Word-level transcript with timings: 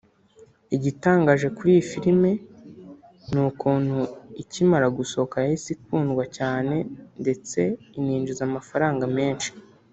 Igitangaje 0.75 1.47
kuri 1.55 1.69
iyi 1.73 1.83
filimi 1.91 2.31
ni 3.31 3.39
ukuntu 3.49 3.97
ikimara 4.41 4.87
gusohoka 4.97 5.35
yahise 5.43 5.67
ikundwa 5.77 6.23
cyane 6.37 6.75
ndetse 7.21 7.59
ininjiza 7.97 8.41
amafaranga 8.49 9.03
menshi 9.17 9.49